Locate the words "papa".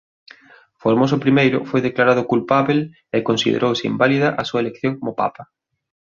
5.21-5.43